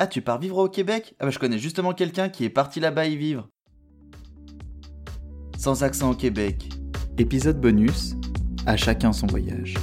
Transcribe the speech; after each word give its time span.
Ah, 0.00 0.08
tu 0.08 0.22
pars 0.22 0.40
vivre 0.40 0.58
au 0.58 0.68
Québec? 0.68 1.14
Ah 1.20 1.24
bah 1.24 1.30
je 1.30 1.38
connais 1.38 1.58
justement 1.58 1.92
quelqu'un 1.92 2.28
qui 2.28 2.44
est 2.44 2.50
parti 2.50 2.80
là-bas 2.80 3.06
y 3.06 3.16
vivre. 3.16 3.48
Sans 5.56 5.84
accent 5.84 6.10
au 6.10 6.14
Québec. 6.16 6.68
Épisode 7.16 7.60
bonus, 7.60 8.16
à 8.66 8.76
chacun 8.76 9.12
son 9.12 9.28
voyage. 9.28 9.74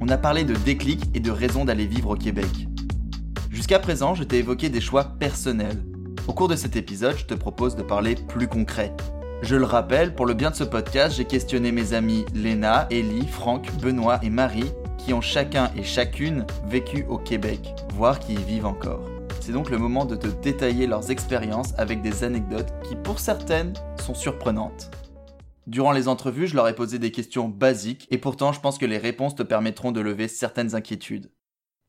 On 0.00 0.08
a 0.08 0.16
parlé 0.16 0.44
de 0.44 0.54
déclic 0.54 1.02
et 1.14 1.20
de 1.20 1.32
raison 1.32 1.64
d'aller 1.64 1.86
vivre 1.86 2.10
au 2.10 2.14
Québec. 2.14 2.68
Jusqu'à 3.50 3.80
présent, 3.80 4.14
je 4.14 4.22
t'ai 4.22 4.38
évoqué 4.38 4.68
des 4.68 4.80
choix 4.80 5.02
personnels. 5.18 5.84
Au 6.28 6.32
cours 6.32 6.46
de 6.46 6.54
cet 6.54 6.76
épisode, 6.76 7.16
je 7.18 7.24
te 7.24 7.34
propose 7.34 7.74
de 7.74 7.82
parler 7.82 8.14
plus 8.14 8.46
concret. 8.46 8.94
Je 9.42 9.56
le 9.56 9.64
rappelle, 9.64 10.14
pour 10.14 10.26
le 10.26 10.34
bien 10.34 10.52
de 10.52 10.54
ce 10.54 10.62
podcast, 10.62 11.16
j'ai 11.16 11.24
questionné 11.24 11.72
mes 11.72 11.92
amis 11.92 12.24
Léna, 12.34 12.86
Ellie, 12.92 13.26
Franck, 13.26 13.68
Benoît 13.82 14.20
et 14.22 14.30
Marie 14.30 14.70
qui 14.98 15.12
ont 15.12 15.20
chacun 15.20 15.70
et 15.76 15.82
chacune 15.82 16.46
vécu 16.66 17.04
au 17.08 17.18
Québec, 17.18 17.74
voire 17.94 18.18
qui 18.18 18.34
y 18.34 18.42
vivent 18.42 18.66
encore. 18.66 19.04
C'est 19.40 19.52
donc 19.52 19.70
le 19.70 19.78
moment 19.78 20.04
de 20.04 20.16
te 20.16 20.26
détailler 20.26 20.86
leurs 20.86 21.10
expériences 21.10 21.72
avec 21.78 22.02
des 22.02 22.24
anecdotes 22.24 22.72
qui, 22.88 22.96
pour 22.96 23.20
certaines, 23.20 23.74
sont 24.00 24.14
surprenantes. 24.14 24.90
Durant 25.66 25.92
les 25.92 26.08
entrevues, 26.08 26.46
je 26.46 26.54
leur 26.54 26.68
ai 26.68 26.74
posé 26.74 26.98
des 26.98 27.10
questions 27.10 27.48
basiques 27.48 28.06
et 28.10 28.18
pourtant 28.18 28.52
je 28.52 28.60
pense 28.60 28.78
que 28.78 28.86
les 28.86 28.98
réponses 28.98 29.34
te 29.34 29.42
permettront 29.42 29.92
de 29.92 30.00
lever 30.00 30.28
certaines 30.28 30.74
inquiétudes. 30.74 31.32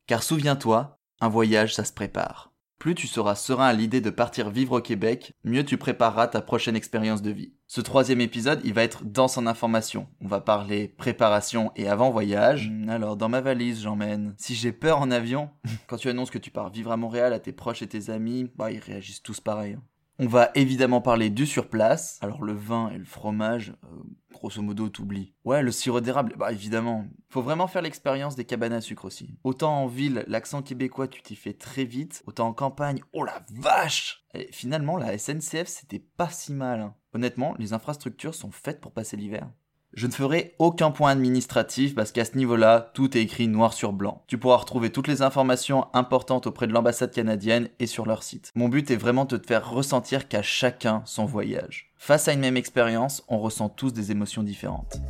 Car 0.06 0.22
souviens-toi, 0.22 0.98
un 1.20 1.28
voyage, 1.28 1.74
ça 1.74 1.84
se 1.84 1.92
prépare. 1.92 2.52
Plus 2.78 2.94
tu 2.94 3.08
seras 3.08 3.34
serein 3.34 3.66
à 3.66 3.72
l'idée 3.72 4.00
de 4.00 4.10
partir 4.10 4.50
vivre 4.50 4.78
au 4.78 4.80
Québec, 4.80 5.32
mieux 5.42 5.64
tu 5.64 5.76
prépareras 5.76 6.28
ta 6.28 6.40
prochaine 6.40 6.76
expérience 6.76 7.22
de 7.22 7.32
vie. 7.32 7.52
Ce 7.66 7.80
troisième 7.80 8.20
épisode, 8.20 8.60
il 8.62 8.72
va 8.72 8.84
être 8.84 9.04
dense 9.04 9.36
en 9.36 9.46
information. 9.46 10.06
On 10.20 10.28
va 10.28 10.40
parler 10.40 10.86
préparation 10.86 11.72
et 11.74 11.88
avant-voyage. 11.88 12.70
Hmm, 12.70 12.88
alors, 12.88 13.16
dans 13.16 13.28
ma 13.28 13.40
valise, 13.40 13.82
j'emmène. 13.82 14.34
Si 14.38 14.54
j'ai 14.54 14.70
peur 14.70 15.00
en 15.00 15.10
avion, 15.10 15.50
quand 15.88 15.96
tu 15.96 16.08
annonces 16.08 16.30
que 16.30 16.38
tu 16.38 16.52
pars 16.52 16.70
vivre 16.70 16.92
à 16.92 16.96
Montréal 16.96 17.32
à 17.32 17.40
tes 17.40 17.52
proches 17.52 17.82
et 17.82 17.88
tes 17.88 18.10
amis, 18.10 18.48
bah, 18.54 18.70
ils 18.70 18.78
réagissent 18.78 19.22
tous 19.24 19.40
pareil. 19.40 19.76
On 20.20 20.26
va 20.26 20.50
évidemment 20.56 21.00
parler 21.00 21.30
du 21.30 21.46
surplace. 21.46 22.18
Alors 22.22 22.42
le 22.42 22.52
vin 22.52 22.90
et 22.90 22.98
le 22.98 23.04
fromage, 23.04 23.74
euh, 23.84 24.02
grosso 24.32 24.60
modo, 24.60 24.88
t'oublies. 24.88 25.32
Ouais, 25.44 25.62
le 25.62 25.70
sirop 25.70 26.00
d'érable, 26.00 26.34
bah 26.36 26.50
évidemment. 26.50 27.06
Faut 27.30 27.42
vraiment 27.42 27.68
faire 27.68 27.82
l'expérience 27.82 28.34
des 28.34 28.44
cabanes 28.44 28.72
à 28.72 28.80
sucre 28.80 29.04
aussi. 29.04 29.38
Autant 29.44 29.82
en 29.82 29.86
ville, 29.86 30.24
l'accent 30.26 30.62
québécois, 30.62 31.06
tu 31.06 31.22
t'y 31.22 31.36
fais 31.36 31.52
très 31.52 31.84
vite. 31.84 32.24
Autant 32.26 32.48
en 32.48 32.52
campagne, 32.52 33.00
oh 33.12 33.24
la 33.24 33.44
vache 33.52 34.24
finalement, 34.50 34.96
la 34.96 35.16
SNCF, 35.16 35.66
c'était 35.66 36.04
pas 36.16 36.28
si 36.28 36.52
mal. 36.52 36.80
Hein. 36.80 36.94
Honnêtement, 37.14 37.54
les 37.58 37.72
infrastructures 37.72 38.34
sont 38.34 38.50
faites 38.50 38.80
pour 38.80 38.92
passer 38.92 39.16
l'hiver. 39.16 39.48
Je 39.94 40.06
ne 40.06 40.12
ferai 40.12 40.54
aucun 40.58 40.90
point 40.90 41.10
administratif 41.10 41.94
parce 41.94 42.12
qu'à 42.12 42.24
ce 42.24 42.36
niveau-là, 42.36 42.90
tout 42.92 43.16
est 43.16 43.22
écrit 43.22 43.48
noir 43.48 43.72
sur 43.72 43.92
blanc. 43.92 44.22
Tu 44.26 44.38
pourras 44.38 44.56
retrouver 44.56 44.90
toutes 44.90 45.08
les 45.08 45.22
informations 45.22 45.86
importantes 45.94 46.46
auprès 46.46 46.66
de 46.66 46.72
l'ambassade 46.72 47.12
canadienne 47.12 47.68
et 47.78 47.86
sur 47.86 48.06
leur 48.06 48.22
site. 48.22 48.52
Mon 48.54 48.68
but 48.68 48.90
est 48.90 48.96
vraiment 48.96 49.24
de 49.24 49.36
te 49.36 49.46
faire 49.46 49.70
ressentir 49.70 50.28
qu'à 50.28 50.42
chacun 50.42 51.02
son 51.04 51.24
voyage. 51.24 51.90
Face 51.96 52.28
à 52.28 52.32
une 52.32 52.40
même 52.40 52.56
expérience, 52.56 53.24
on 53.28 53.38
ressent 53.38 53.70
tous 53.70 53.92
des 53.92 54.12
émotions 54.12 54.42
différentes. 54.42 55.00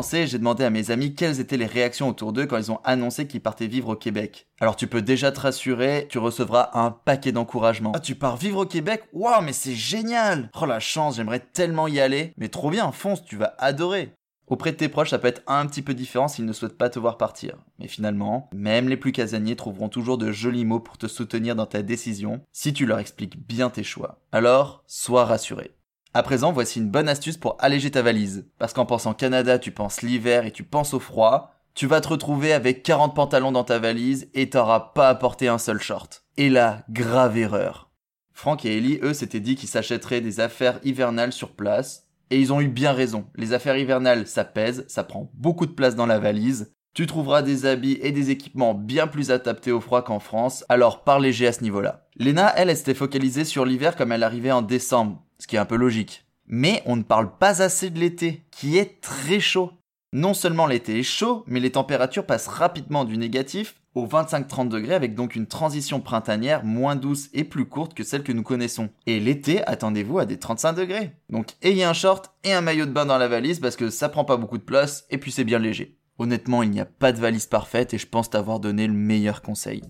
J'ai 0.00 0.38
demandé 0.38 0.64
à 0.64 0.70
mes 0.70 0.90
amis 0.90 1.14
quelles 1.14 1.40
étaient 1.40 1.58
les 1.58 1.66
réactions 1.66 2.08
autour 2.08 2.32
d'eux 2.32 2.46
quand 2.46 2.56
ils 2.56 2.72
ont 2.72 2.80
annoncé 2.84 3.26
qu'ils 3.26 3.42
partaient 3.42 3.66
vivre 3.66 3.90
au 3.90 3.96
Québec. 3.96 4.46
Alors 4.60 4.76
tu 4.76 4.86
peux 4.86 5.02
déjà 5.02 5.32
te 5.32 5.40
rassurer, 5.40 6.06
tu 6.08 6.18
recevras 6.18 6.70
un 6.72 6.90
paquet 6.90 7.32
d'encouragement. 7.32 7.92
Ah 7.94 8.00
tu 8.00 8.14
pars 8.14 8.36
vivre 8.36 8.60
au 8.60 8.66
Québec? 8.66 9.02
Waouh 9.12 9.42
mais 9.42 9.52
c'est 9.52 9.74
génial 9.74 10.50
Oh 10.58 10.64
la 10.64 10.80
chance, 10.80 11.16
j'aimerais 11.16 11.40
tellement 11.40 11.88
y 11.88 12.00
aller. 12.00 12.32
Mais 12.38 12.48
trop 12.48 12.70
bien, 12.70 12.90
fonce, 12.90 13.24
tu 13.24 13.36
vas 13.36 13.54
adorer. 13.58 14.14
Auprès 14.46 14.72
de 14.72 14.76
tes 14.76 14.88
proches, 14.88 15.10
ça 15.10 15.18
peut 15.18 15.28
être 15.28 15.42
un 15.46 15.66
petit 15.66 15.82
peu 15.82 15.94
différent 15.94 16.28
s'ils 16.28 16.44
ne 16.46 16.52
souhaitent 16.52 16.78
pas 16.78 16.90
te 16.90 16.98
voir 16.98 17.16
partir. 17.16 17.56
Mais 17.78 17.88
finalement, 17.88 18.48
même 18.54 18.88
les 18.88 18.96
plus 18.96 19.12
casaniers 19.12 19.56
trouveront 19.56 19.88
toujours 19.88 20.18
de 20.18 20.32
jolis 20.32 20.64
mots 20.64 20.80
pour 20.80 20.98
te 20.98 21.06
soutenir 21.06 21.54
dans 21.54 21.66
ta 21.66 21.82
décision 21.82 22.40
si 22.52 22.72
tu 22.72 22.86
leur 22.86 22.98
expliques 22.98 23.46
bien 23.46 23.70
tes 23.70 23.84
choix. 23.84 24.18
Alors, 24.32 24.84
sois 24.86 25.24
rassuré. 25.24 25.70
À 26.14 26.22
présent, 26.22 26.52
voici 26.52 26.78
une 26.78 26.90
bonne 26.90 27.08
astuce 27.08 27.38
pour 27.38 27.56
alléger 27.58 27.90
ta 27.90 28.02
valise. 28.02 28.46
Parce 28.58 28.74
qu'en 28.74 28.84
pensant 28.84 29.14
Canada, 29.14 29.58
tu 29.58 29.70
penses 29.70 30.02
l'hiver 30.02 30.44
et 30.44 30.50
tu 30.50 30.62
penses 30.62 30.92
au 30.92 31.00
froid. 31.00 31.54
Tu 31.74 31.86
vas 31.86 32.02
te 32.02 32.08
retrouver 32.08 32.52
avec 32.52 32.82
40 32.82 33.14
pantalons 33.14 33.50
dans 33.50 33.64
ta 33.64 33.78
valise 33.78 34.28
et 34.34 34.50
t'auras 34.50 34.92
pas 34.94 35.08
apporté 35.08 35.48
un 35.48 35.56
seul 35.56 35.80
short. 35.80 36.26
Et 36.36 36.50
là, 36.50 36.84
grave 36.90 37.38
erreur. 37.38 37.90
Franck 38.34 38.66
et 38.66 38.76
Ellie, 38.76 38.98
eux, 39.02 39.14
s'étaient 39.14 39.40
dit 39.40 39.56
qu'ils 39.56 39.70
s'achèteraient 39.70 40.20
des 40.20 40.40
affaires 40.40 40.80
hivernales 40.84 41.32
sur 41.32 41.52
place. 41.52 42.08
Et 42.28 42.38
ils 42.38 42.52
ont 42.52 42.60
eu 42.60 42.68
bien 42.68 42.92
raison. 42.92 43.24
Les 43.34 43.54
affaires 43.54 43.78
hivernales, 43.78 44.26
ça 44.26 44.44
pèse, 44.44 44.84
ça 44.88 45.04
prend 45.04 45.30
beaucoup 45.32 45.64
de 45.64 45.72
place 45.72 45.96
dans 45.96 46.06
la 46.06 46.18
valise. 46.18 46.74
Tu 46.92 47.06
trouveras 47.06 47.40
des 47.40 47.64
habits 47.64 47.98
et 48.02 48.12
des 48.12 48.30
équipements 48.30 48.74
bien 48.74 49.06
plus 49.06 49.30
adaptés 49.30 49.72
au 49.72 49.80
froid 49.80 50.04
qu'en 50.04 50.20
France, 50.20 50.62
alors 50.68 51.04
par 51.04 51.20
léger 51.20 51.46
à 51.46 51.52
ce 51.52 51.62
niveau-là. 51.62 52.06
Lena, 52.16 52.52
elle, 52.54 52.68
elle 52.68 52.76
s'était 52.76 52.92
focalisée 52.92 53.46
sur 53.46 53.64
l'hiver 53.64 53.96
comme 53.96 54.12
elle 54.12 54.22
arrivait 54.22 54.52
en 54.52 54.60
décembre 54.60 55.22
ce 55.42 55.48
qui 55.48 55.56
est 55.56 55.58
un 55.58 55.64
peu 55.64 55.76
logique. 55.76 56.24
Mais 56.46 56.82
on 56.86 56.94
ne 56.94 57.02
parle 57.02 57.36
pas 57.36 57.62
assez 57.62 57.90
de 57.90 57.98
l'été, 57.98 58.44
qui 58.52 58.78
est 58.78 59.00
très 59.00 59.40
chaud. 59.40 59.72
Non 60.12 60.34
seulement 60.34 60.66
l'été 60.66 61.00
est 61.00 61.02
chaud, 61.02 61.42
mais 61.48 61.58
les 61.58 61.72
températures 61.72 62.26
passent 62.26 62.46
rapidement 62.46 63.04
du 63.04 63.16
négatif 63.16 63.74
au 63.94 64.06
25-30 64.06 64.68
degrés 64.68 64.94
avec 64.94 65.14
donc 65.14 65.34
une 65.34 65.46
transition 65.46 66.00
printanière 66.00 66.64
moins 66.64 66.94
douce 66.94 67.28
et 67.34 67.44
plus 67.44 67.64
courte 67.64 67.92
que 67.92 68.04
celle 68.04 68.22
que 68.22 68.32
nous 68.32 68.44
connaissons. 68.44 68.90
Et 69.06 69.18
l'été, 69.18 69.66
attendez-vous 69.66 70.20
à 70.20 70.26
des 70.26 70.38
35 70.38 70.74
degrés. 70.74 71.12
Donc 71.28 71.56
ayez 71.60 71.84
un 71.84 71.92
short 71.92 72.32
et 72.44 72.52
un 72.52 72.60
maillot 72.60 72.86
de 72.86 72.92
bain 72.92 73.06
dans 73.06 73.18
la 73.18 73.28
valise 73.28 73.58
parce 73.58 73.76
que 73.76 73.90
ça 73.90 74.08
prend 74.08 74.24
pas 74.24 74.36
beaucoup 74.36 74.58
de 74.58 74.62
place 74.62 75.06
et 75.10 75.18
puis 75.18 75.32
c'est 75.32 75.44
bien 75.44 75.58
léger. 75.58 75.98
Honnêtement, 76.18 76.62
il 76.62 76.70
n'y 76.70 76.80
a 76.80 76.84
pas 76.86 77.10
de 77.10 77.18
valise 77.18 77.46
parfaite 77.46 77.94
et 77.94 77.98
je 77.98 78.06
pense 78.06 78.30
t'avoir 78.30 78.60
donné 78.60 78.86
le 78.86 78.92
meilleur 78.92 79.42
conseil. 79.42 79.82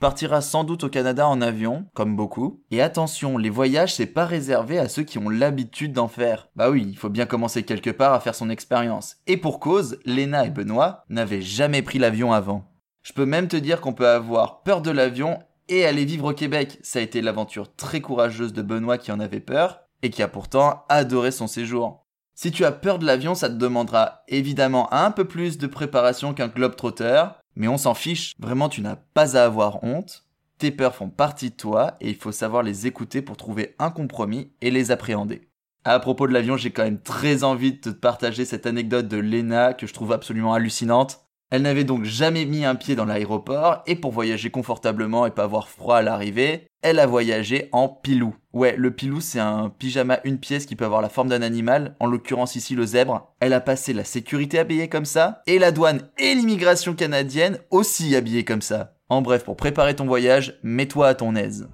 Partiras 0.00 0.40
sans 0.40 0.64
doute 0.64 0.84
au 0.84 0.88
Canada 0.88 1.28
en 1.28 1.42
avion, 1.42 1.84
comme 1.92 2.16
beaucoup. 2.16 2.64
Et 2.70 2.80
attention, 2.80 3.36
les 3.36 3.50
voyages 3.50 3.94
c'est 3.94 4.06
pas 4.06 4.24
réservé 4.24 4.78
à 4.78 4.88
ceux 4.88 5.02
qui 5.02 5.18
ont 5.18 5.28
l'habitude 5.28 5.92
d'en 5.92 6.08
faire. 6.08 6.48
Bah 6.56 6.70
oui, 6.70 6.86
il 6.88 6.96
faut 6.96 7.10
bien 7.10 7.26
commencer 7.26 7.64
quelque 7.64 7.90
part 7.90 8.14
à 8.14 8.20
faire 8.20 8.34
son 8.34 8.48
expérience. 8.48 9.16
Et 9.26 9.36
pour 9.36 9.60
cause, 9.60 9.98
Léna 10.06 10.46
et 10.46 10.50
Benoît 10.50 11.04
n'avaient 11.10 11.42
jamais 11.42 11.82
pris 11.82 11.98
l'avion 11.98 12.32
avant. 12.32 12.64
Je 13.02 13.12
peux 13.12 13.26
même 13.26 13.46
te 13.46 13.58
dire 13.58 13.82
qu'on 13.82 13.92
peut 13.92 14.08
avoir 14.08 14.62
peur 14.62 14.80
de 14.80 14.90
l'avion 14.90 15.38
et 15.68 15.84
aller 15.84 16.06
vivre 16.06 16.30
au 16.30 16.34
Québec. 16.34 16.78
Ça 16.80 16.98
a 16.98 17.02
été 17.02 17.20
l'aventure 17.20 17.76
très 17.76 18.00
courageuse 18.00 18.54
de 18.54 18.62
Benoît 18.62 18.96
qui 18.96 19.12
en 19.12 19.20
avait 19.20 19.38
peur 19.38 19.82
et 20.02 20.08
qui 20.08 20.22
a 20.22 20.28
pourtant 20.28 20.86
adoré 20.88 21.30
son 21.30 21.46
séjour. 21.46 22.06
Si 22.34 22.50
tu 22.50 22.64
as 22.64 22.72
peur 22.72 22.98
de 22.98 23.04
l'avion, 23.04 23.34
ça 23.34 23.50
te 23.50 23.54
demandera 23.56 24.22
évidemment 24.28 24.90
un 24.94 25.10
peu 25.10 25.26
plus 25.26 25.58
de 25.58 25.66
préparation 25.66 26.32
qu'un 26.32 26.48
globe 26.48 26.74
trotteur, 26.74 27.39
mais 27.60 27.68
on 27.68 27.76
s'en 27.76 27.92
fiche, 27.92 28.32
vraiment 28.38 28.70
tu 28.70 28.80
n'as 28.80 28.96
pas 28.96 29.36
à 29.36 29.44
avoir 29.44 29.84
honte. 29.84 30.24
Tes 30.56 30.70
peurs 30.70 30.94
font 30.94 31.10
partie 31.10 31.50
de 31.50 31.54
toi 31.54 31.98
et 32.00 32.08
il 32.08 32.16
faut 32.16 32.32
savoir 32.32 32.62
les 32.62 32.86
écouter 32.86 33.20
pour 33.20 33.36
trouver 33.36 33.74
un 33.78 33.90
compromis 33.90 34.50
et 34.62 34.70
les 34.70 34.90
appréhender. 34.90 35.42
À 35.84 36.00
propos 36.00 36.26
de 36.26 36.32
l'avion, 36.32 36.56
j'ai 36.56 36.70
quand 36.70 36.84
même 36.84 37.02
très 37.02 37.44
envie 37.44 37.72
de 37.72 37.78
te 37.78 37.90
partager 37.90 38.46
cette 38.46 38.64
anecdote 38.64 39.08
de 39.08 39.18
Lena 39.18 39.74
que 39.74 39.86
je 39.86 39.92
trouve 39.92 40.12
absolument 40.12 40.54
hallucinante. 40.54 41.26
Elle 41.50 41.62
n'avait 41.62 41.82
donc 41.82 42.04
jamais 42.04 42.44
mis 42.44 42.64
un 42.64 42.76
pied 42.76 42.94
dans 42.94 43.04
l'aéroport 43.04 43.82
et 43.88 43.96
pour 43.96 44.12
voyager 44.12 44.50
confortablement 44.50 45.26
et 45.26 45.32
pas 45.32 45.42
avoir 45.42 45.68
froid 45.68 45.96
à 45.96 46.02
l'arrivée, 46.02 46.68
elle 46.82 47.00
a 47.00 47.06
voyagé 47.06 47.68
en 47.72 47.88
pilou. 47.88 48.36
Ouais, 48.52 48.76
le 48.76 48.92
pilou 48.92 49.20
c'est 49.20 49.40
un 49.40 49.68
pyjama 49.68 50.20
une 50.22 50.38
pièce 50.38 50.64
qui 50.64 50.76
peut 50.76 50.84
avoir 50.84 51.02
la 51.02 51.08
forme 51.08 51.28
d'un 51.28 51.42
animal, 51.42 51.96
en 51.98 52.06
l'occurrence 52.06 52.54
ici 52.54 52.76
le 52.76 52.86
zèbre. 52.86 53.34
Elle 53.40 53.52
a 53.52 53.60
passé 53.60 53.92
la 53.92 54.04
sécurité 54.04 54.60
habillée 54.60 54.88
comme 54.88 55.04
ça 55.04 55.42
et 55.48 55.58
la 55.58 55.72
douane 55.72 56.08
et 56.18 56.34
l'immigration 56.36 56.94
canadienne 56.94 57.58
aussi 57.70 58.14
habillée 58.14 58.44
comme 58.44 58.62
ça. 58.62 58.94
En 59.08 59.20
bref, 59.20 59.42
pour 59.44 59.56
préparer 59.56 59.96
ton 59.96 60.06
voyage, 60.06 60.60
mets-toi 60.62 61.08
à 61.08 61.14
ton 61.14 61.34
aise. 61.34 61.68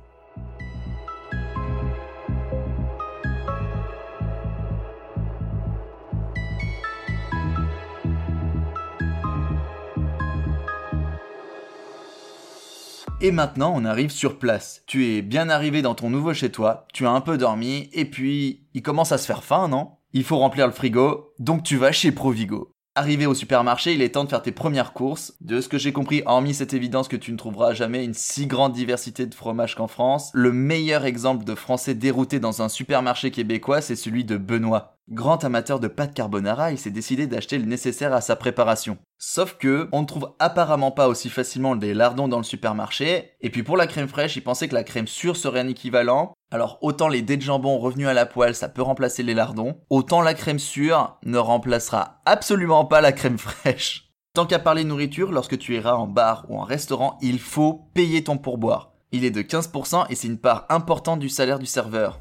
Et 13.22 13.32
maintenant, 13.32 13.72
on 13.74 13.86
arrive 13.86 14.10
sur 14.10 14.38
place. 14.38 14.82
Tu 14.86 15.06
es 15.06 15.22
bien 15.22 15.48
arrivé 15.48 15.80
dans 15.80 15.94
ton 15.94 16.10
nouveau 16.10 16.34
chez 16.34 16.52
toi, 16.52 16.86
tu 16.92 17.06
as 17.06 17.10
un 17.10 17.22
peu 17.22 17.38
dormi, 17.38 17.88
et 17.94 18.04
puis 18.04 18.66
il 18.74 18.82
commence 18.82 19.10
à 19.10 19.16
se 19.16 19.24
faire 19.24 19.42
faim, 19.42 19.68
non? 19.68 19.92
Il 20.12 20.22
faut 20.22 20.36
remplir 20.36 20.66
le 20.66 20.72
frigo, 20.72 21.32
donc 21.38 21.62
tu 21.62 21.78
vas 21.78 21.92
chez 21.92 22.12
Provigo. 22.12 22.72
Arrivé 22.94 23.24
au 23.24 23.34
supermarché, 23.34 23.94
il 23.94 24.02
est 24.02 24.10
temps 24.10 24.24
de 24.24 24.28
faire 24.28 24.42
tes 24.42 24.52
premières 24.52 24.92
courses. 24.92 25.34
De 25.40 25.62
ce 25.62 25.68
que 25.68 25.78
j'ai 25.78 25.94
compris, 25.94 26.22
hormis 26.26 26.54
cette 26.54 26.74
évidence 26.74 27.08
que 27.08 27.16
tu 27.16 27.32
ne 27.32 27.38
trouveras 27.38 27.72
jamais 27.72 28.04
une 28.04 28.14
si 28.14 28.46
grande 28.46 28.74
diversité 28.74 29.24
de 29.24 29.34
fromages 29.34 29.74
qu'en 29.74 29.86
France, 29.86 30.30
le 30.34 30.52
meilleur 30.52 31.06
exemple 31.06 31.44
de 31.44 31.54
français 31.54 31.94
dérouté 31.94 32.38
dans 32.38 32.60
un 32.60 32.69
supermarché 32.69 33.30
québécois, 33.30 33.80
c'est 33.80 33.96
celui 33.96 34.24
de 34.24 34.36
Benoît. 34.36 34.95
Grand 35.08 35.44
amateur 35.44 35.79
de 35.79 35.87
pâte 35.87 36.14
carbonara, 36.14 36.73
il 36.73 36.79
s'est 36.79 36.91
décidé 36.91 37.29
d'acheter 37.29 37.58
le 37.58 37.64
nécessaire 37.64 38.12
à 38.12 38.20
sa 38.20 38.35
préparation. 38.35 38.99
Sauf 39.19 39.56
que, 39.56 39.88
on 39.93 40.00
ne 40.00 40.06
trouve 40.06 40.32
apparemment 40.41 40.91
pas 40.91 41.06
aussi 41.06 41.31
facilement 41.31 41.76
des 41.76 41.94
lardons 41.94 42.26
dans 42.26 42.38
le 42.38 42.43
supermarché, 42.43 43.31
et 43.41 43.50
puis 43.50 43.62
pour 43.62 43.76
la 43.76 43.87
crème 43.87 44.08
fraîche, 44.08 44.35
il 44.35 44.43
pensait 44.43 44.67
que 44.67 44.75
la 44.75 44.82
crème 44.82 45.06
sûre 45.06 45.37
serait 45.37 45.61
un 45.61 45.69
équivalent, 45.69 46.32
alors 46.50 46.79
autant 46.82 47.06
les 47.06 47.23
dés 47.23 47.37
de 47.37 47.43
jambon 47.43 47.79
revenus 47.79 48.08
à 48.08 48.14
la 48.14 48.26
poêle, 48.26 48.56
ça 48.56 48.69
peut 48.69 48.82
remplacer 48.82 49.23
les 49.23 49.35
lardons, 49.35 49.81
autant 49.91 50.23
la 50.23 50.35
crème 50.35 50.58
sûre 50.58 51.17
ne 51.25 51.38
remplacera 51.38 52.20
absolument 52.26 52.85
pas 52.85 53.00
la 53.00 53.12
crème 53.12 53.38
fraîche. 53.38 54.11
Tant 54.35 54.44
qu'à 54.44 54.58
parler 54.58 54.82
nourriture, 54.82 55.31
lorsque 55.31 55.56
tu 55.56 55.76
iras 55.76 55.94
en 55.94 56.08
bar 56.08 56.47
ou 56.49 56.58
en 56.58 56.64
restaurant, 56.64 57.17
il 57.23 57.38
faut 57.38 57.88
payer 57.94 58.25
ton 58.25 58.38
pourboire. 58.38 58.91
Il 59.12 59.25
est 59.25 59.31
de 59.31 59.43
15% 59.43 60.06
et 60.11 60.17
c'est 60.17 60.26
une 60.26 60.41
part 60.41 60.67
importante 60.69 61.20
du 61.20 61.29
salaire 61.29 61.61
du 61.61 61.67
serveur. 61.67 62.20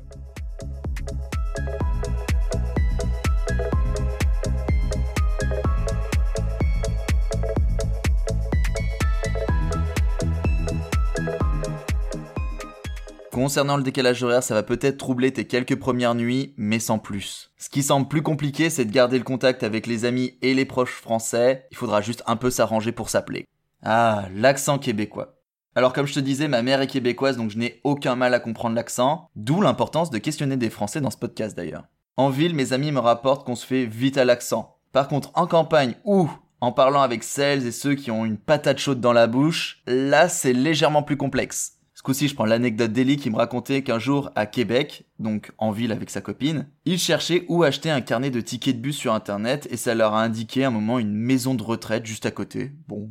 Concernant 13.35 13.75
le 13.75 13.83
décalage 13.83 14.23
horaire, 14.23 14.43
ça 14.43 14.53
va 14.53 14.63
peut-être 14.63 14.95
troubler 14.95 15.33
tes 15.33 15.43
quelques 15.43 15.75
premières 15.75 16.15
nuits, 16.15 16.53
mais 16.55 16.79
sans 16.79 16.99
plus. 16.99 17.51
Ce 17.57 17.67
qui 17.67 17.83
semble 17.83 18.07
plus 18.07 18.21
compliqué, 18.21 18.69
c'est 18.69 18.85
de 18.85 18.93
garder 18.93 19.17
le 19.17 19.25
contact 19.25 19.61
avec 19.63 19.87
les 19.87 20.05
amis 20.05 20.37
et 20.41 20.53
les 20.53 20.63
proches 20.63 20.93
français. 20.93 21.67
Il 21.69 21.75
faudra 21.75 21.99
juste 21.99 22.23
un 22.27 22.37
peu 22.37 22.49
s'arranger 22.49 22.93
pour 22.93 23.09
s'appeler. 23.09 23.45
Ah, 23.83 24.23
l'accent 24.33 24.79
québécois. 24.79 25.35
Alors 25.75 25.91
comme 25.91 26.05
je 26.05 26.13
te 26.13 26.21
disais, 26.21 26.47
ma 26.47 26.61
mère 26.61 26.79
est 26.79 26.87
québécoise, 26.87 27.35
donc 27.35 27.51
je 27.51 27.57
n'ai 27.57 27.81
aucun 27.83 28.15
mal 28.15 28.33
à 28.33 28.39
comprendre 28.39 28.75
l'accent, 28.75 29.27
d'où 29.35 29.59
l'importance 29.59 30.11
de 30.11 30.17
questionner 30.17 30.55
des 30.55 30.69
Français 30.69 31.01
dans 31.01 31.11
ce 31.11 31.17
podcast 31.17 31.57
d'ailleurs. 31.57 31.83
En 32.15 32.29
ville, 32.29 32.55
mes 32.55 32.71
amis 32.71 32.93
me 32.93 32.99
rapportent 32.99 33.45
qu'on 33.45 33.55
se 33.55 33.65
fait 33.65 33.85
vite 33.85 34.17
à 34.17 34.23
l'accent. 34.23 34.77
Par 34.93 35.09
contre, 35.09 35.31
en 35.33 35.45
campagne 35.45 35.95
ou 36.05 36.29
en 36.61 36.71
parlant 36.71 37.01
avec 37.01 37.21
celles 37.21 37.67
et 37.67 37.73
ceux 37.73 37.95
qui 37.95 38.11
ont 38.11 38.23
une 38.23 38.37
patate 38.37 38.77
chaude 38.77 39.01
dans 39.01 39.11
la 39.11 39.27
bouche, 39.27 39.83
là 39.87 40.29
c'est 40.29 40.53
légèrement 40.53 41.03
plus 41.03 41.17
complexe 41.17 41.74
coup-ci, 42.05 42.27
je 42.27 42.35
prends 42.35 42.45
l'anecdote 42.45 42.93
d'Eli 42.93 43.17
qui 43.17 43.29
me 43.29 43.35
racontait 43.35 43.81
qu'un 43.81 43.99
jour, 43.99 44.31
à 44.35 44.45
Québec, 44.45 45.05
donc 45.19 45.51
en 45.57 45.71
ville 45.71 45.91
avec 45.91 46.09
sa 46.09 46.21
copine, 46.21 46.67
il 46.85 46.99
cherchait 46.99 47.45
où 47.49 47.63
acheter 47.63 47.89
un 47.89 48.01
carnet 48.01 48.29
de 48.29 48.41
tickets 48.41 48.77
de 48.77 48.81
bus 48.81 48.95
sur 48.95 49.13
internet 49.13 49.67
et 49.71 49.77
ça 49.77 49.95
leur 49.95 50.13
a 50.13 50.23
indiqué 50.23 50.63
un 50.63 50.69
moment 50.69 50.99
une 50.99 51.13
maison 51.13 51.55
de 51.55 51.63
retraite 51.63 52.05
juste 52.05 52.25
à 52.25 52.31
côté. 52.31 52.71
Bon, 52.87 53.09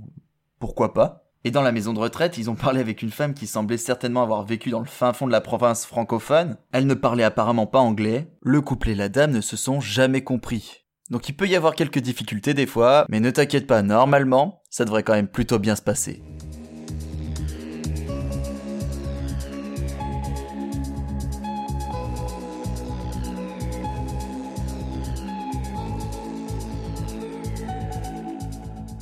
pourquoi 0.60 0.94
pas? 0.94 1.24
Et 1.42 1.50
dans 1.50 1.60
la 1.60 1.72
maison 1.72 1.92
de 1.92 1.98
retraite, 1.98 2.38
ils 2.38 2.48
ont 2.48 2.54
parlé 2.54 2.80
avec 2.80 3.02
une 3.02 3.10
femme 3.10 3.34
qui 3.34 3.46
semblait 3.46 3.76
certainement 3.76 4.22
avoir 4.22 4.44
vécu 4.44 4.70
dans 4.70 4.80
le 4.80 4.86
fin 4.86 5.12
fond 5.12 5.26
de 5.26 5.32
la 5.32 5.42
province 5.42 5.84
francophone. 5.84 6.56
Elle 6.72 6.86
ne 6.86 6.94
parlait 6.94 7.24
apparemment 7.24 7.66
pas 7.66 7.80
anglais. 7.80 8.30
Le 8.40 8.62
couple 8.62 8.90
et 8.90 8.94
la 8.94 9.10
dame 9.10 9.32
ne 9.32 9.42
se 9.42 9.56
sont 9.56 9.80
jamais 9.80 10.22
compris. 10.22 10.84
Donc 11.10 11.28
il 11.28 11.34
peut 11.34 11.48
y 11.48 11.56
avoir 11.56 11.74
quelques 11.74 11.98
difficultés 11.98 12.54
des 12.54 12.66
fois, 12.66 13.04
mais 13.10 13.20
ne 13.20 13.30
t'inquiète 13.30 13.66
pas, 13.66 13.82
normalement, 13.82 14.62
ça 14.70 14.86
devrait 14.86 15.02
quand 15.02 15.12
même 15.12 15.28
plutôt 15.28 15.58
bien 15.58 15.76
se 15.76 15.82
passer. 15.82 16.22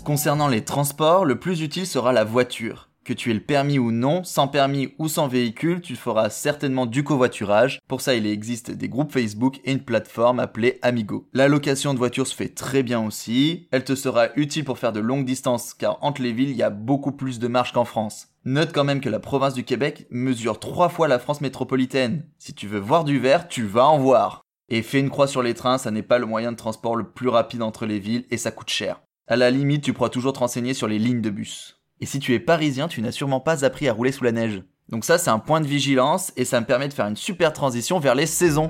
Concernant 0.04 0.48
les 0.48 0.64
transports, 0.64 1.24
le 1.24 1.38
plus 1.38 1.60
utile 1.60 1.86
sera 1.86 2.12
la 2.12 2.24
voiture. 2.24 2.88
Que 3.04 3.12
tu 3.12 3.30
aies 3.30 3.34
le 3.34 3.40
permis 3.40 3.78
ou 3.78 3.92
non, 3.92 4.24
sans 4.24 4.48
permis 4.48 4.94
ou 4.98 5.06
sans 5.06 5.28
véhicule, 5.28 5.80
tu 5.80 5.94
feras 5.94 6.28
certainement 6.28 6.86
du 6.86 7.04
covoiturage. 7.04 7.78
Pour 7.86 8.00
ça, 8.00 8.14
il 8.14 8.26
existe 8.26 8.72
des 8.72 8.88
groupes 8.88 9.12
Facebook 9.12 9.60
et 9.64 9.70
une 9.70 9.84
plateforme 9.84 10.40
appelée 10.40 10.80
Amigo. 10.82 11.28
La 11.32 11.46
location 11.46 11.94
de 11.94 11.98
voiture 11.98 12.26
se 12.26 12.34
fait 12.34 12.48
très 12.48 12.82
bien 12.82 13.04
aussi. 13.04 13.68
Elle 13.70 13.84
te 13.84 13.94
sera 13.94 14.28
utile 14.34 14.64
pour 14.64 14.78
faire 14.78 14.92
de 14.92 14.98
longues 14.98 15.24
distances 15.24 15.72
car 15.72 15.98
entre 16.02 16.20
les 16.20 16.32
villes, 16.32 16.50
il 16.50 16.56
y 16.56 16.64
a 16.64 16.70
beaucoup 16.70 17.12
plus 17.12 17.38
de 17.38 17.46
marche 17.46 17.72
qu'en 17.72 17.84
France. 17.84 18.28
Note 18.44 18.72
quand 18.72 18.84
même 18.84 19.00
que 19.00 19.08
la 19.08 19.20
province 19.20 19.54
du 19.54 19.62
Québec 19.62 20.08
mesure 20.10 20.58
trois 20.58 20.88
fois 20.88 21.06
la 21.06 21.20
France 21.20 21.40
métropolitaine. 21.40 22.24
Si 22.38 22.54
tu 22.54 22.66
veux 22.66 22.80
voir 22.80 23.04
du 23.04 23.20
vert, 23.20 23.46
tu 23.46 23.62
vas 23.64 23.86
en 23.86 23.98
voir. 23.98 24.42
Et 24.68 24.82
fais 24.82 24.98
une 24.98 25.10
croix 25.10 25.28
sur 25.28 25.44
les 25.44 25.54
trains, 25.54 25.78
ça 25.78 25.92
n'est 25.92 26.02
pas 26.02 26.18
le 26.18 26.26
moyen 26.26 26.50
de 26.50 26.56
transport 26.56 26.96
le 26.96 27.08
plus 27.08 27.28
rapide 27.28 27.62
entre 27.62 27.86
les 27.86 28.00
villes 28.00 28.26
et 28.32 28.36
ça 28.36 28.50
coûte 28.50 28.70
cher. 28.70 29.00
À 29.28 29.36
la 29.36 29.52
limite, 29.52 29.84
tu 29.84 29.92
pourras 29.92 30.08
toujours 30.08 30.32
te 30.32 30.40
renseigner 30.40 30.74
sur 30.74 30.88
les 30.88 30.98
lignes 30.98 31.20
de 31.20 31.30
bus. 31.30 31.80
Et 32.00 32.06
si 32.06 32.18
tu 32.18 32.34
es 32.34 32.40
parisien, 32.40 32.88
tu 32.88 33.00
n'as 33.00 33.12
sûrement 33.12 33.38
pas 33.38 33.64
appris 33.64 33.88
à 33.88 33.92
rouler 33.92 34.10
sous 34.10 34.24
la 34.24 34.32
neige. 34.32 34.64
Donc 34.88 35.04
ça, 35.04 35.16
c'est 35.16 35.30
un 35.30 35.38
point 35.38 35.60
de 35.60 35.66
vigilance 35.66 36.32
et 36.36 36.44
ça 36.44 36.60
me 36.60 36.66
permet 36.66 36.88
de 36.88 36.92
faire 36.92 37.06
une 37.06 37.16
super 37.16 37.52
transition 37.52 38.00
vers 38.00 38.16
les 38.16 38.26
saisons. 38.26 38.66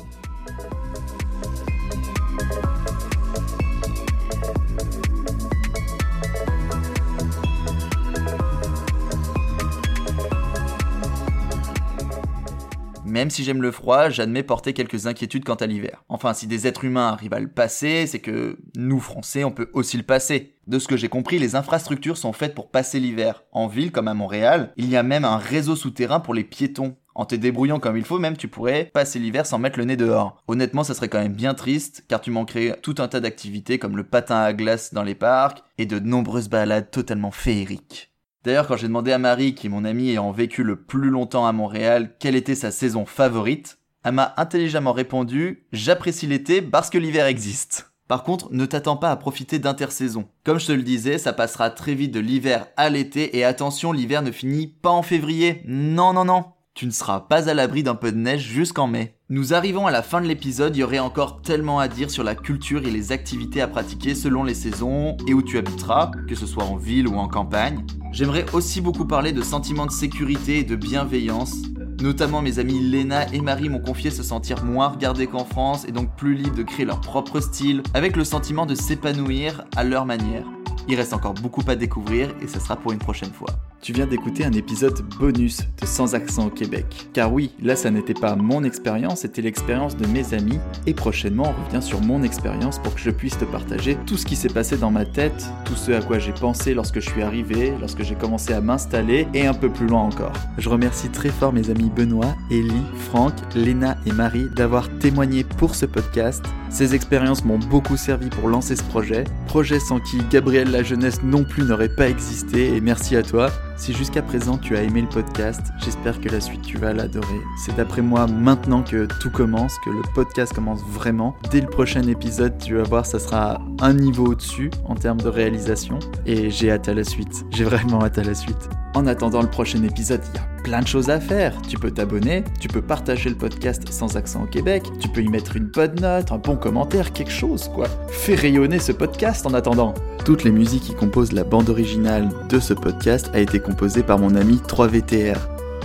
Même 13.12 13.28
si 13.28 13.44
j'aime 13.44 13.60
le 13.60 13.72
froid, 13.72 14.08
j'admets 14.08 14.42
porter 14.42 14.72
quelques 14.72 15.06
inquiétudes 15.06 15.44
quant 15.44 15.56
à 15.56 15.66
l'hiver. 15.66 16.02
Enfin, 16.08 16.32
si 16.32 16.46
des 16.46 16.66
êtres 16.66 16.86
humains 16.86 17.08
arrivent 17.08 17.34
à 17.34 17.40
le 17.40 17.48
passer, 17.48 18.06
c'est 18.06 18.20
que 18.20 18.56
nous, 18.74 19.00
Français, 19.00 19.44
on 19.44 19.50
peut 19.50 19.68
aussi 19.74 19.98
le 19.98 20.02
passer. 20.02 20.54
De 20.66 20.78
ce 20.78 20.88
que 20.88 20.96
j'ai 20.96 21.10
compris, 21.10 21.38
les 21.38 21.54
infrastructures 21.54 22.16
sont 22.16 22.32
faites 22.32 22.54
pour 22.54 22.70
passer 22.70 23.00
l'hiver. 23.00 23.44
En 23.52 23.66
ville, 23.66 23.92
comme 23.92 24.08
à 24.08 24.14
Montréal, 24.14 24.72
il 24.78 24.88
y 24.88 24.96
a 24.96 25.02
même 25.02 25.26
un 25.26 25.36
réseau 25.36 25.76
souterrain 25.76 26.20
pour 26.20 26.32
les 26.32 26.42
piétons. 26.42 26.96
En 27.14 27.26
te 27.26 27.34
débrouillant 27.34 27.80
comme 27.80 27.98
il 27.98 28.04
faut, 28.06 28.18
même 28.18 28.38
tu 28.38 28.48
pourrais 28.48 28.86
passer 28.94 29.18
l'hiver 29.18 29.44
sans 29.44 29.58
mettre 29.58 29.78
le 29.78 29.84
nez 29.84 29.98
dehors. 29.98 30.42
Honnêtement, 30.48 30.82
ça 30.82 30.94
serait 30.94 31.10
quand 31.10 31.20
même 31.20 31.34
bien 31.34 31.52
triste, 31.52 32.06
car 32.08 32.22
tu 32.22 32.30
manquerais 32.30 32.78
tout 32.80 32.94
un 32.96 33.08
tas 33.08 33.20
d'activités 33.20 33.78
comme 33.78 33.98
le 33.98 34.04
patin 34.04 34.40
à 34.40 34.54
glace 34.54 34.94
dans 34.94 35.02
les 35.02 35.14
parcs 35.14 35.62
et 35.76 35.84
de 35.84 35.98
nombreuses 35.98 36.48
balades 36.48 36.90
totalement 36.90 37.30
féeriques. 37.30 38.11
D'ailleurs, 38.44 38.66
quand 38.66 38.76
j'ai 38.76 38.88
demandé 38.88 39.12
à 39.12 39.18
Marie, 39.18 39.54
qui 39.54 39.68
est 39.68 39.70
mon 39.70 39.84
amie 39.84 40.10
ayant 40.10 40.32
vécu 40.32 40.64
le 40.64 40.76
plus 40.76 41.10
longtemps 41.10 41.46
à 41.46 41.52
Montréal, 41.52 42.16
quelle 42.18 42.34
était 42.34 42.56
sa 42.56 42.70
saison 42.70 43.06
favorite, 43.06 43.78
elle 44.04 44.12
m'a 44.12 44.34
intelligemment 44.36 44.92
répondu 44.92 45.66
J'apprécie 45.72 46.26
l'été 46.26 46.60
parce 46.60 46.90
que 46.90 46.98
l'hiver 46.98 47.26
existe. 47.26 47.92
Par 48.08 48.24
contre, 48.24 48.48
ne 48.52 48.66
t'attends 48.66 48.96
pas 48.96 49.10
à 49.10 49.16
profiter 49.16 49.58
d'intersaison. 49.60 50.28
Comme 50.44 50.58
je 50.58 50.66
te 50.66 50.72
le 50.72 50.82
disais, 50.82 51.18
ça 51.18 51.32
passera 51.32 51.70
très 51.70 51.94
vite 51.94 52.12
de 52.12 52.20
l'hiver 52.20 52.66
à 52.76 52.90
l'été 52.90 53.38
et 53.38 53.44
attention, 53.44 53.92
l'hiver 53.92 54.22
ne 54.22 54.32
finit 54.32 54.66
pas 54.66 54.90
en 54.90 55.02
février. 55.02 55.62
Non, 55.66 56.12
non, 56.12 56.24
non. 56.24 56.44
Tu 56.74 56.86
ne 56.86 56.90
seras 56.90 57.20
pas 57.20 57.48
à 57.48 57.54
l'abri 57.54 57.82
d'un 57.82 57.94
peu 57.94 58.10
de 58.10 58.16
neige 58.16 58.42
jusqu'en 58.42 58.86
mai. 58.86 59.16
Nous 59.34 59.54
arrivons 59.54 59.86
à 59.86 59.90
la 59.90 60.02
fin 60.02 60.20
de 60.20 60.26
l'épisode, 60.26 60.76
il 60.76 60.80
y 60.80 60.82
aurait 60.82 60.98
encore 60.98 61.40
tellement 61.40 61.78
à 61.78 61.88
dire 61.88 62.10
sur 62.10 62.22
la 62.22 62.34
culture 62.34 62.86
et 62.86 62.90
les 62.90 63.12
activités 63.12 63.62
à 63.62 63.66
pratiquer 63.66 64.14
selon 64.14 64.44
les 64.44 64.52
saisons 64.52 65.16
et 65.26 65.32
où 65.32 65.40
tu 65.40 65.56
habiteras, 65.56 66.10
que 66.28 66.34
ce 66.34 66.44
soit 66.44 66.64
en 66.64 66.76
ville 66.76 67.08
ou 67.08 67.14
en 67.14 67.28
campagne. 67.28 67.82
J'aimerais 68.12 68.44
aussi 68.52 68.82
beaucoup 68.82 69.06
parler 69.06 69.32
de 69.32 69.40
sentiments 69.40 69.86
de 69.86 69.90
sécurité 69.90 70.58
et 70.58 70.64
de 70.64 70.76
bienveillance. 70.76 71.62
Notamment 72.02 72.42
mes 72.42 72.58
amis 72.58 72.78
Léna 72.78 73.26
et 73.32 73.40
Marie 73.40 73.70
m'ont 73.70 73.80
confié 73.80 74.10
se 74.10 74.22
sentir 74.22 74.62
moins 74.66 74.88
regardés 74.88 75.28
qu'en 75.28 75.46
France 75.46 75.86
et 75.88 75.92
donc 75.92 76.14
plus 76.14 76.34
libres 76.34 76.56
de 76.56 76.62
créer 76.62 76.84
leur 76.84 77.00
propre 77.00 77.40
style, 77.40 77.82
avec 77.94 78.18
le 78.18 78.24
sentiment 78.24 78.66
de 78.66 78.74
s'épanouir 78.74 79.64
à 79.74 79.82
leur 79.82 80.04
manière. 80.04 80.44
Il 80.88 80.96
reste 80.96 81.14
encore 81.14 81.32
beaucoup 81.32 81.62
à 81.68 81.74
découvrir 81.74 82.28
et 82.42 82.48
ce 82.48 82.60
sera 82.60 82.76
pour 82.76 82.92
une 82.92 82.98
prochaine 82.98 83.32
fois. 83.32 83.48
Tu 83.82 83.92
viens 83.92 84.06
d'écouter 84.06 84.44
un 84.44 84.52
épisode 84.52 85.02
bonus 85.18 85.58
de 85.80 85.86
Sans 85.86 86.14
accent 86.14 86.46
au 86.46 86.50
Québec. 86.50 87.08
Car 87.12 87.32
oui, 87.32 87.50
là 87.60 87.74
ça 87.74 87.90
n'était 87.90 88.14
pas 88.14 88.36
mon 88.36 88.62
expérience, 88.62 89.22
c'était 89.22 89.42
l'expérience 89.42 89.96
de 89.96 90.06
mes 90.06 90.34
amis. 90.34 90.60
Et 90.86 90.94
prochainement 90.94 91.52
on 91.52 91.64
revient 91.64 91.84
sur 91.84 92.00
mon 92.00 92.22
expérience 92.22 92.78
pour 92.78 92.94
que 92.94 93.00
je 93.00 93.10
puisse 93.10 93.36
te 93.36 93.44
partager 93.44 93.98
tout 94.06 94.16
ce 94.16 94.24
qui 94.24 94.36
s'est 94.36 94.50
passé 94.50 94.76
dans 94.76 94.92
ma 94.92 95.04
tête, 95.04 95.48
tout 95.64 95.74
ce 95.74 95.90
à 95.90 96.00
quoi 96.00 96.20
j'ai 96.20 96.30
pensé 96.30 96.74
lorsque 96.74 97.00
je 97.00 97.10
suis 97.10 97.22
arrivé, 97.22 97.74
lorsque 97.80 98.04
j'ai 98.04 98.14
commencé 98.14 98.52
à 98.52 98.60
m'installer 98.60 99.26
et 99.34 99.48
un 99.48 99.54
peu 99.54 99.68
plus 99.68 99.88
loin 99.88 100.02
encore. 100.02 100.32
Je 100.58 100.68
remercie 100.68 101.08
très 101.08 101.30
fort 101.30 101.52
mes 101.52 101.68
amis 101.68 101.90
Benoît, 101.90 102.36
Ellie, 102.52 102.86
Franck, 103.10 103.34
Léna 103.56 103.96
et 104.06 104.12
Marie 104.12 104.48
d'avoir 104.54 104.96
témoigné 105.00 105.42
pour 105.42 105.74
ce 105.74 105.86
podcast. 105.86 106.44
Ces 106.70 106.94
expériences 106.94 107.44
m'ont 107.44 107.58
beaucoup 107.58 107.96
servi 107.96 108.28
pour 108.28 108.48
lancer 108.48 108.76
ce 108.76 108.84
projet, 108.84 109.24
projet 109.48 109.80
sans 109.80 109.98
qui 109.98 110.18
Gabriel 110.30 110.70
la 110.70 110.84
jeunesse 110.84 111.20
non 111.24 111.42
plus 111.42 111.64
n'aurait 111.64 111.94
pas 111.96 112.08
existé 112.08 112.76
et 112.76 112.80
merci 112.80 113.16
à 113.16 113.24
toi. 113.24 113.50
Si 113.82 113.92
jusqu'à 113.92 114.22
présent 114.22 114.58
tu 114.58 114.76
as 114.76 114.84
aimé 114.84 115.00
le 115.00 115.08
podcast, 115.08 115.60
j'espère 115.78 116.20
que 116.20 116.28
la 116.28 116.40
suite 116.40 116.62
tu 116.62 116.78
vas 116.78 116.92
l'adorer. 116.92 117.40
C'est 117.58 117.74
d'après 117.74 118.00
moi 118.00 118.28
maintenant 118.28 118.84
que 118.84 119.08
tout 119.18 119.30
commence, 119.32 119.76
que 119.84 119.90
le 119.90 120.02
podcast 120.14 120.52
commence 120.52 120.84
vraiment. 120.84 121.34
Dès 121.50 121.62
le 121.62 121.66
prochain 121.66 122.06
épisode, 122.06 122.56
tu 122.58 122.76
vas 122.76 122.84
voir, 122.84 123.06
ça 123.06 123.18
sera 123.18 123.60
un 123.80 123.92
niveau 123.92 124.26
au-dessus 124.26 124.70
en 124.84 124.94
termes 124.94 125.20
de 125.20 125.26
réalisation 125.26 125.98
et 126.26 126.48
j'ai 126.48 126.70
hâte 126.70 126.88
à 126.88 126.94
la 126.94 127.02
suite. 127.02 127.44
J'ai 127.50 127.64
vraiment 127.64 128.04
hâte 128.04 128.18
à 128.18 128.22
la 128.22 128.36
suite. 128.36 128.68
En 128.94 129.06
attendant 129.06 129.40
le 129.40 129.48
prochain 129.48 129.82
épisode, 129.84 130.20
il 130.32 130.36
y 130.36 130.38
a 130.38 130.62
plein 130.62 130.82
de 130.82 130.86
choses 130.86 131.08
à 131.08 131.18
faire. 131.18 131.54
Tu 131.66 131.78
peux 131.78 131.90
t'abonner, 131.90 132.44
tu 132.60 132.68
peux 132.68 132.82
partager 132.82 133.30
le 133.30 133.36
podcast 133.36 133.90
sans 133.90 134.16
accent 134.16 134.44
au 134.44 134.46
Québec, 134.46 134.82
tu 135.00 135.08
peux 135.08 135.22
y 135.22 135.28
mettre 135.28 135.56
une 135.56 135.66
bonne 135.66 135.94
note, 136.00 136.30
un 136.30 136.38
bon 136.38 136.56
commentaire, 136.56 137.12
quelque 137.12 137.32
chose 137.32 137.70
quoi. 137.74 137.86
Fais 138.08 138.34
rayonner 138.34 138.78
ce 138.78 138.92
podcast 138.92 139.46
en 139.46 139.54
attendant. 139.54 139.94
Toutes 140.24 140.44
les 140.44 140.50
musiques 140.50 140.82
qui 140.82 140.94
composent 140.94 141.32
la 141.32 141.44
bande 141.44 141.70
originale 141.70 142.28
de 142.48 142.60
ce 142.60 142.74
podcast 142.74 143.30
a 143.32 143.40
été 143.40 143.60
composée 143.60 144.02
par 144.02 144.18
mon 144.18 144.34
ami 144.34 144.60
3VTR. 144.68 145.38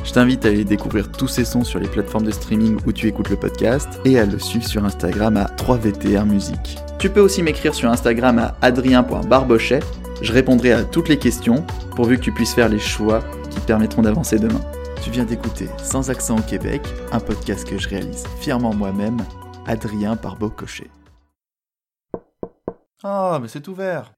Je 0.03 0.11
t'invite 0.11 0.45
à 0.45 0.49
aller 0.49 0.63
découvrir 0.63 1.11
tous 1.11 1.27
ces 1.27 1.43
sons 1.43 1.63
sur 1.63 1.79
les 1.79 1.87
plateformes 1.87 2.25
de 2.25 2.31
streaming 2.31 2.77
où 2.85 2.91
tu 2.91 3.07
écoutes 3.07 3.29
le 3.29 3.35
podcast 3.35 3.87
et 4.05 4.19
à 4.19 4.25
le 4.25 4.39
suivre 4.39 4.65
sur 4.67 4.85
Instagram 4.85 5.37
à 5.37 5.45
3VTR 5.57 6.25
Musique. 6.25 6.77
Tu 6.99 7.09
peux 7.09 7.19
aussi 7.19 7.43
m'écrire 7.43 7.73
sur 7.73 7.89
Instagram 7.89 8.39
à 8.39 8.55
adrien.barbochet. 8.61 9.81
Je 10.21 10.33
répondrai 10.33 10.71
à 10.71 10.83
toutes 10.83 11.09
les 11.09 11.19
questions 11.19 11.63
pourvu 11.95 12.17
que 12.17 12.23
tu 12.23 12.31
puisses 12.31 12.53
faire 12.53 12.69
les 12.69 12.79
choix 12.79 13.21
qui 13.51 13.59
te 13.59 13.65
permettront 13.65 14.01
d'avancer 14.01 14.39
demain. 14.39 14.61
Tu 15.03 15.11
viens 15.11 15.25
d'écouter 15.25 15.69
Sans 15.77 16.09
accent 16.09 16.37
au 16.37 16.41
Québec, 16.41 16.81
un 17.11 17.19
podcast 17.19 17.67
que 17.67 17.77
je 17.77 17.87
réalise 17.87 18.23
fièrement 18.39 18.73
moi-même, 18.73 19.17
Adrien 19.67 20.15
Barbochet. 20.15 20.89
Ah, 23.03 23.37
mais 23.39 23.47
c'est 23.47 23.67
ouvert 23.67 24.11